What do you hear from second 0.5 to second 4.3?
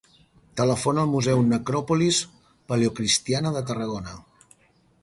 Telefona el museu Necròpolis Paleocristiana de Tarragona.